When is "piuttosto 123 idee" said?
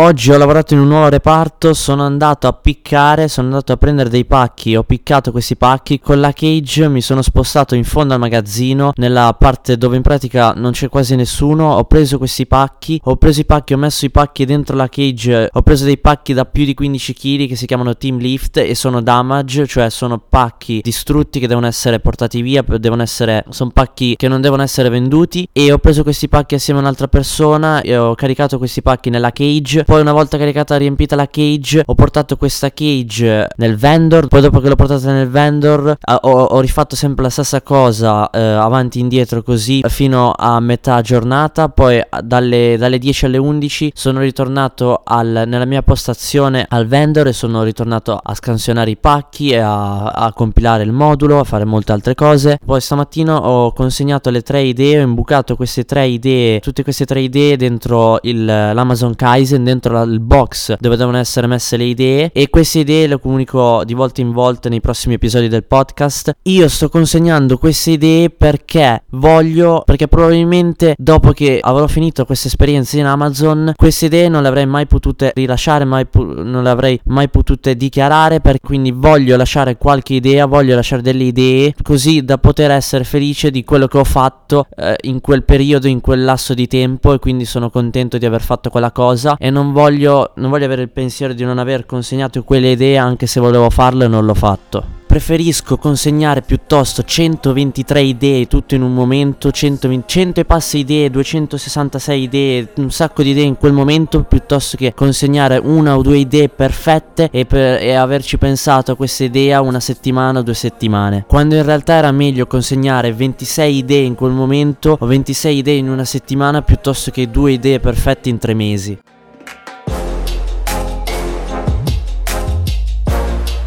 96.42-98.46